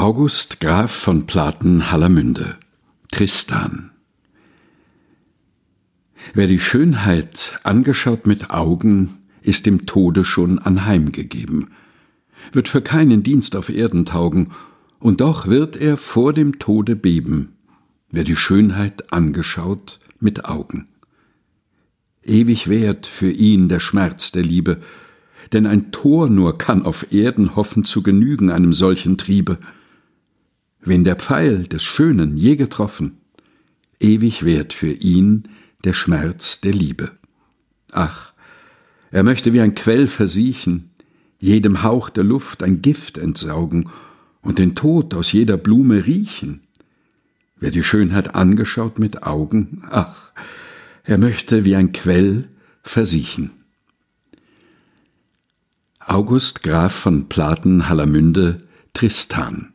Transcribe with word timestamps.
August 0.00 0.60
Graf 0.60 0.92
von 0.92 1.26
Platen-Hallermünde 1.26 2.56
Tristan 3.12 3.90
Wer 6.32 6.46
die 6.46 6.58
Schönheit 6.58 7.58
angeschaut 7.64 8.26
mit 8.26 8.48
Augen, 8.48 9.18
ist 9.42 9.66
dem 9.66 9.84
Tode 9.84 10.24
schon 10.24 10.58
anheimgegeben, 10.58 11.66
wird 12.50 12.68
für 12.68 12.80
keinen 12.80 13.22
Dienst 13.22 13.54
auf 13.54 13.68
Erden 13.68 14.06
taugen, 14.06 14.52
und 15.00 15.20
doch 15.20 15.48
wird 15.48 15.76
er 15.76 15.98
vor 15.98 16.32
dem 16.32 16.58
Tode 16.58 16.96
beben, 16.96 17.58
wer 18.10 18.24
die 18.24 18.36
Schönheit 18.36 19.12
angeschaut 19.12 20.00
mit 20.18 20.46
Augen. 20.46 20.88
Ewig 22.22 22.68
währt 22.68 23.06
für 23.06 23.30
ihn 23.30 23.68
der 23.68 23.80
Schmerz 23.80 24.32
der 24.32 24.44
Liebe, 24.44 24.80
denn 25.52 25.66
ein 25.66 25.92
Tor 25.92 26.30
nur 26.30 26.56
kann 26.56 26.86
auf 26.86 27.12
Erden 27.12 27.54
hoffen 27.54 27.84
zu 27.84 28.02
genügen 28.02 28.50
einem 28.50 28.72
solchen 28.72 29.18
Triebe. 29.18 29.58
Wen 30.82 31.04
der 31.04 31.16
Pfeil 31.16 31.66
des 31.66 31.82
Schönen 31.82 32.36
je 32.36 32.56
getroffen, 32.56 33.18
ewig 33.98 34.44
währt 34.44 34.72
für 34.72 34.92
ihn 34.92 35.48
der 35.84 35.92
Schmerz 35.92 36.60
der 36.60 36.72
Liebe. 36.72 37.12
Ach, 37.92 38.32
er 39.10 39.22
möchte 39.22 39.52
wie 39.52 39.60
ein 39.60 39.74
Quell 39.74 40.06
versiechen, 40.06 40.90
jedem 41.38 41.82
Hauch 41.82 42.08
der 42.10 42.24
Luft 42.24 42.62
ein 42.62 42.80
Gift 42.80 43.18
entsaugen 43.18 43.90
und 44.40 44.58
den 44.58 44.74
Tod 44.74 45.14
aus 45.14 45.32
jeder 45.32 45.58
Blume 45.58 46.06
riechen. 46.06 46.60
Wer 47.56 47.70
die 47.70 47.82
Schönheit 47.82 48.34
angeschaut 48.34 48.98
mit 48.98 49.22
Augen, 49.22 49.82
ach, 49.90 50.30
er 51.04 51.18
möchte 51.18 51.64
wie 51.64 51.76
ein 51.76 51.92
Quell 51.92 52.48
versiechen. 52.82 53.50
August 55.98 56.62
Graf 56.62 56.94
von 56.94 57.28
Platen 57.28 57.88
Hallermünde 57.88 58.62
Tristan 58.94 59.74